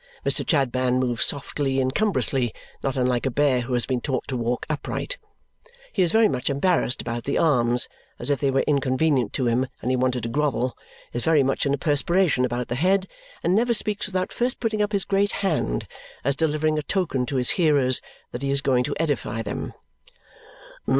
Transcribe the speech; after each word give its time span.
Mr. 0.25 0.43
Chadband 0.43 0.99
moves 0.99 1.23
softly 1.23 1.79
and 1.79 1.93
cumbrously, 1.93 2.51
not 2.81 2.97
unlike 2.97 3.27
a 3.27 3.29
bear 3.29 3.61
who 3.61 3.73
has 3.73 3.85
been 3.85 4.01
taught 4.01 4.27
to 4.27 4.35
walk 4.35 4.65
upright. 4.67 5.19
He 5.93 6.01
is 6.01 6.11
very 6.11 6.27
much 6.27 6.49
embarrassed 6.49 7.03
about 7.03 7.25
the 7.25 7.37
arms, 7.37 7.87
as 8.17 8.31
if 8.31 8.39
they 8.39 8.49
were 8.49 8.63
inconvenient 8.65 9.31
to 9.33 9.45
him 9.45 9.67
and 9.79 9.91
he 9.91 9.95
wanted 9.95 10.23
to 10.23 10.29
grovel, 10.29 10.75
is 11.13 11.23
very 11.23 11.43
much 11.43 11.67
in 11.67 11.73
a 11.75 11.77
perspiration 11.77 12.45
about 12.45 12.67
the 12.67 12.73
head, 12.81 13.07
and 13.43 13.53
never 13.55 13.75
speaks 13.75 14.07
without 14.07 14.33
first 14.33 14.59
putting 14.59 14.81
up 14.81 14.91
his 14.91 15.05
great 15.05 15.33
hand, 15.45 15.85
as 16.23 16.35
delivering 16.35 16.79
a 16.79 16.81
token 16.81 17.27
to 17.27 17.35
his 17.35 17.51
hearers 17.51 18.01
that 18.31 18.41
he 18.41 18.49
is 18.49 18.61
going 18.61 18.83
to 18.85 18.95
edify 18.99 19.43
them. 19.43 19.71